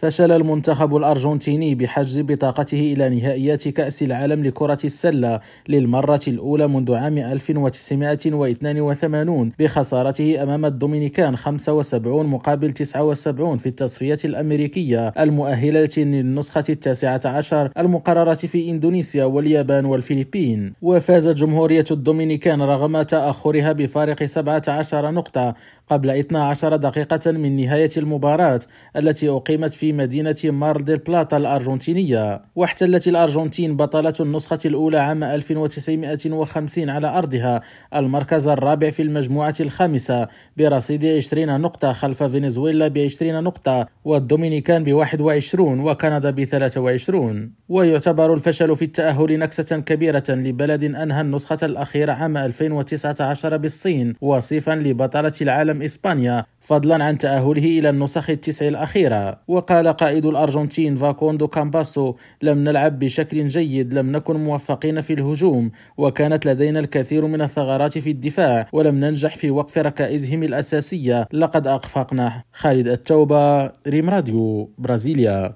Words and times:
فشل 0.00 0.32
المنتخب 0.32 0.96
الأرجنتيني 0.96 1.74
بحجز 1.74 2.20
بطاقته 2.20 2.92
إلى 2.92 3.08
نهائيات 3.08 3.68
كأس 3.68 4.02
العالم 4.02 4.44
لكرة 4.44 4.78
السلة 4.84 5.40
للمرة 5.68 6.20
الأولى 6.28 6.68
منذ 6.68 6.94
عام 6.94 7.18
1982 7.18 9.52
بخسارته 9.58 10.42
أمام 10.42 10.64
الدومينيكان 10.64 11.36
75 11.36 12.26
مقابل 12.26 12.72
79 12.72 13.56
في 13.56 13.66
التصفية 13.66 14.18
الأمريكية 14.24 15.08
المؤهلة 15.08 15.88
للنسخة 15.96 16.64
التاسعة 16.68 17.20
عشر 17.24 17.70
المقررة 17.78 18.34
في 18.34 18.70
إندونيسيا 18.70 19.24
واليابان 19.24 19.84
والفلبين. 19.84 20.72
وفازت 20.82 21.36
جمهورية 21.36 21.84
الدومينيكان 21.90 22.62
رغم 22.62 23.02
تأخرها 23.02 23.72
بفارق 23.72 24.24
17 24.24 25.10
نقطة 25.10 25.54
قبل 25.90 26.10
12 26.10 26.76
دقيقة 26.76 27.30
من 27.30 27.56
نهاية 27.56 27.90
المباراة 27.96 28.60
التي 28.96 29.28
أقيمت 29.28 29.72
في 29.72 29.89
مدينة 29.92 30.36
مار 30.44 30.80
ديل 30.80 30.98
بلاطا 30.98 31.36
الأرجنتينية 31.36 32.42
واحتلت 32.56 33.08
الأرجنتين 33.08 33.76
بطلة 33.76 34.14
النسخة 34.20 34.58
الأولى 34.64 34.98
عام 34.98 35.24
1950 35.24 36.90
على 36.90 37.18
أرضها 37.18 37.60
المركز 37.94 38.48
الرابع 38.48 38.90
في 38.90 39.02
المجموعة 39.02 39.54
الخامسة 39.60 40.28
برصيد 40.56 41.04
20 41.04 41.60
نقطة 41.60 41.92
خلف 41.92 42.22
فنزويلا 42.22 42.88
ب 42.88 42.98
20 42.98 43.42
نقطة 43.42 43.86
والدومينيكان 44.04 44.84
ب 44.84 44.92
21 44.92 45.80
وكندا 45.80 46.30
ب 46.30 46.44
23 46.44 47.52
ويعتبر 47.68 48.34
الفشل 48.34 48.76
في 48.76 48.84
التأهل 48.84 49.38
نكسة 49.38 49.80
كبيرة 49.80 50.24
لبلد 50.28 50.84
أنهى 50.84 51.20
النسخة 51.20 51.58
الأخيرة 51.62 52.12
عام 52.12 52.36
2019 52.36 53.56
بالصين 53.56 54.14
وصيفا 54.20 54.72
لبطلة 54.72 55.32
العالم 55.42 55.82
إسبانيا. 55.82 56.44
فضلا 56.70 57.04
عن 57.04 57.18
تأهله 57.18 57.78
إلى 57.78 57.90
النسخ 57.90 58.30
التسع 58.30 58.68
الأخيرة. 58.68 59.40
وقال 59.48 59.88
قائد 59.88 60.26
الأرجنتين 60.26 60.96
فاكوندو 60.96 61.48
كامباسو 61.48 62.14
لم 62.42 62.58
نلعب 62.64 62.98
بشكل 62.98 63.46
جيد 63.46 63.94
لم 63.94 64.12
نكن 64.12 64.36
موفقين 64.36 65.00
في 65.00 65.12
الهجوم 65.12 65.70
وكانت 65.98 66.46
لدينا 66.46 66.80
الكثير 66.80 67.26
من 67.26 67.42
الثغرات 67.42 67.98
في 67.98 68.10
الدفاع 68.10 68.68
ولم 68.72 68.94
ننجح 68.94 69.34
في 69.36 69.50
وقف 69.50 69.78
ركائزهم 69.78 70.42
الأساسية. 70.42 71.28
لقد 71.32 71.66
أخفقنا 71.66 72.42
خالد 72.52 72.88
التوبة 72.88 73.70
ريم 73.88 74.10
راديو 74.10 74.70
برازيليا. 74.78 75.48